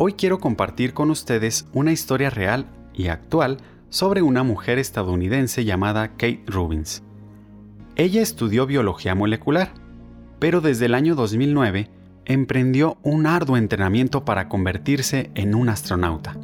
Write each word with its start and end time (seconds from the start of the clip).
hoy 0.00 0.12
quiero 0.12 0.38
compartir 0.38 0.94
con 0.94 1.10
ustedes 1.10 1.66
una 1.72 1.90
historia 1.90 2.30
real 2.30 2.66
y 2.94 3.08
actual 3.08 3.58
sobre 3.88 4.22
una 4.22 4.44
mujer 4.44 4.78
estadounidense 4.78 5.64
llamada 5.64 6.10
Kate 6.10 6.44
Rubins. 6.46 7.02
Ella 7.96 8.22
estudió 8.22 8.64
biología 8.64 9.16
molecular, 9.16 9.74
pero 10.38 10.60
desde 10.60 10.86
el 10.86 10.94
año 10.94 11.16
2009 11.16 11.90
emprendió 12.26 12.98
un 13.02 13.26
arduo 13.26 13.56
entrenamiento 13.56 14.24
para 14.24 14.48
convertirse 14.48 15.32
en 15.34 15.56
un 15.56 15.68
astronauta. 15.68 16.36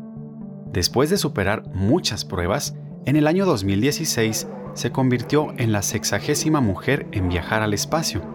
Después 0.72 1.08
de 1.08 1.16
superar 1.16 1.62
muchas 1.72 2.24
pruebas, 2.24 2.74
en 3.06 3.14
el 3.14 3.28
año 3.28 3.46
2016 3.46 4.48
se 4.74 4.90
convirtió 4.90 5.54
en 5.58 5.70
la 5.70 5.82
sexagésima 5.82 6.60
mujer 6.60 7.06
en 7.12 7.28
viajar 7.28 7.62
al 7.62 7.72
espacio. 7.72 8.33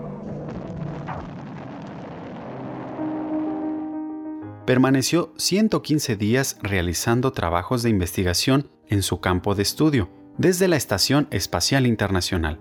Permaneció 4.69 5.33
115 5.37 6.15
días 6.15 6.59
realizando 6.61 7.33
trabajos 7.33 7.81
de 7.81 7.89
investigación 7.89 8.69
en 8.87 9.01
su 9.01 9.19
campo 9.19 9.55
de 9.55 9.63
estudio, 9.63 10.11
desde 10.37 10.67
la 10.67 10.75
Estación 10.75 11.27
Espacial 11.31 11.87
Internacional. 11.87 12.59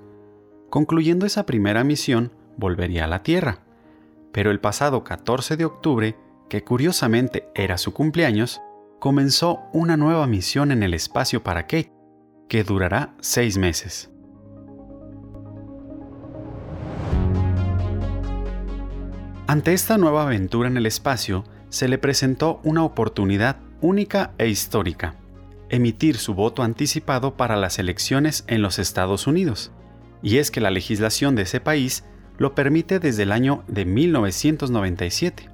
Concluyendo 0.71 1.27
esa 1.27 1.45
primera 1.45 1.85
misión, 1.85 2.33
volvería 2.57 3.05
a 3.05 3.09
la 3.09 3.23
Tierra. 3.23 3.59
Pero 4.33 4.51
el 4.51 4.59
pasado 4.59 5.05
14 5.05 5.59
de 5.59 5.67
octubre, 5.67 6.17
que 6.49 6.65
curiosamente 6.65 7.51
era 7.55 7.77
su 7.77 7.93
cumpleaños, 7.93 8.63
comenzó 9.01 9.61
una 9.75 9.99
nueva 9.99 10.27
misión 10.27 10.73
en 10.73 10.83
el 10.83 10.95
espacio 10.95 11.43
para 11.45 11.65
Kate, 11.65 11.93
que 12.49 12.65
durará 12.65 13.17
seis 13.21 13.59
meses. 13.59 14.11
Ante 19.47 19.75
esta 19.75 19.99
nueva 19.99 20.23
aventura 20.23 20.69
en 20.69 20.79
el 20.79 20.87
espacio, 20.87 21.45
se 21.71 21.89
le 21.89 21.99
presentó 21.99 22.61
una 22.65 22.85
oportunidad 22.85 23.57
única 23.81 24.33
e 24.39 24.49
histórica, 24.49 25.15
emitir 25.69 26.17
su 26.17 26.35
voto 26.35 26.63
anticipado 26.63 27.37
para 27.37 27.57
las 27.57 27.79
elecciones 27.79 28.45
en 28.47 28.63
los 28.63 28.79
Estados 28.79 29.27
Unidos. 29.27 29.73
Y 30.23 30.39
es 30.39 30.51
que 30.51 30.61
la 30.61 30.71
legislación 30.71 31.37
de 31.37 31.43
ese 31.43 31.61
país 31.61 32.05
lo 32.39 32.55
permite 32.55 32.99
desde 32.99 33.25
el 33.25 33.33
año 33.33 33.65
de 33.69 33.85
1997. 33.85 35.51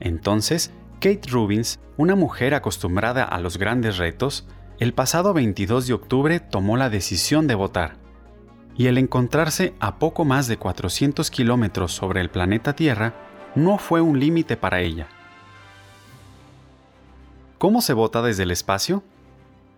Entonces, 0.00 0.72
Kate 1.00 1.28
Rubins, 1.28 1.80
una 1.96 2.14
mujer 2.14 2.54
acostumbrada 2.54 3.24
a 3.24 3.40
los 3.40 3.58
grandes 3.58 3.98
retos, 3.98 4.46
el 4.78 4.94
pasado 4.94 5.32
22 5.32 5.86
de 5.86 5.94
octubre 5.94 6.40
tomó 6.40 6.76
la 6.76 6.90
decisión 6.90 7.46
de 7.46 7.54
votar. 7.54 7.96
Y 8.76 8.86
el 8.86 8.98
encontrarse 8.98 9.74
a 9.80 9.98
poco 9.98 10.24
más 10.24 10.46
de 10.46 10.56
400 10.56 11.30
kilómetros 11.30 11.92
sobre 11.92 12.20
el 12.20 12.30
planeta 12.30 12.76
Tierra 12.76 13.14
no 13.56 13.78
fue 13.78 14.00
un 14.00 14.20
límite 14.20 14.56
para 14.56 14.80
ella. 14.80 15.08
¿Cómo 17.58 17.82
se 17.82 17.92
vota 17.92 18.22
desde 18.22 18.44
el 18.44 18.52
espacio? 18.52 19.02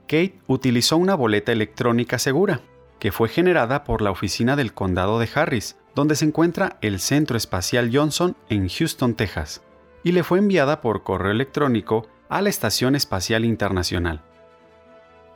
Kate 0.03 0.39
utilizó 0.47 0.98
una 0.98 1.14
boleta 1.14 1.50
electrónica 1.50 2.19
segura, 2.19 2.61
que 2.98 3.11
fue 3.11 3.31
generada 3.31 3.84
por 3.84 4.03
la 4.03 4.11
oficina 4.11 4.55
del 4.55 4.75
condado 4.75 5.19
de 5.19 5.31
Harris, 5.34 5.78
donde 5.95 6.14
se 6.14 6.27
encuentra 6.27 6.77
el 6.83 7.01
Centro 7.01 7.39
Espacial 7.39 7.91
Johnson 7.91 8.36
en 8.51 8.69
Houston, 8.69 9.14
Texas, 9.14 9.62
y 10.05 10.12
le 10.12 10.23
fue 10.23 10.39
enviada 10.39 10.83
por 10.83 11.03
correo 11.05 11.33
electrónico 11.33 12.06
a 12.28 12.42
la 12.42 12.51
Estación 12.51 12.97
Espacial 12.97 13.47
Internacional. 13.47 14.20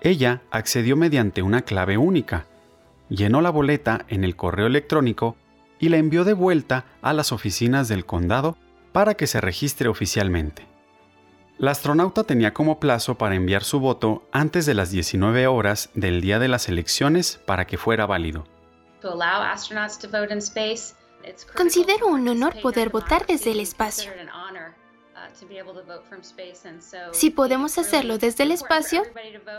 Ella 0.02 0.42
accedió 0.50 0.98
mediante 0.98 1.40
una 1.40 1.62
clave 1.62 1.96
única, 1.96 2.44
llenó 3.08 3.40
la 3.40 3.50
boleta 3.50 4.04
en 4.08 4.22
el 4.22 4.36
correo 4.36 4.66
electrónico 4.66 5.36
y 5.78 5.88
la 5.88 5.96
envió 5.96 6.24
de 6.24 6.34
vuelta 6.34 6.84
a 7.00 7.14
las 7.14 7.32
oficinas 7.32 7.88
del 7.88 8.04
condado 8.04 8.58
para 8.92 9.14
que 9.14 9.26
se 9.26 9.40
registre 9.40 9.88
oficialmente. 9.88 10.73
La 11.58 11.70
astronauta 11.70 12.24
tenía 12.24 12.52
como 12.52 12.80
plazo 12.80 13.16
para 13.16 13.36
enviar 13.36 13.62
su 13.62 13.78
voto 13.78 14.26
antes 14.32 14.66
de 14.66 14.74
las 14.74 14.90
19 14.90 15.46
horas 15.46 15.90
del 15.94 16.20
día 16.20 16.38
de 16.38 16.48
las 16.48 16.68
elecciones 16.68 17.40
para 17.46 17.66
que 17.66 17.78
fuera 17.78 18.06
válido. 18.06 18.44
Considero 21.56 22.06
un 22.08 22.28
honor 22.28 22.60
poder 22.60 22.90
votar 22.90 23.26
desde 23.26 23.52
el 23.52 23.60
espacio. 23.60 24.10
Si 27.12 27.30
podemos 27.30 27.78
hacerlo 27.78 28.18
desde 28.18 28.44
el 28.44 28.50
espacio, 28.50 29.02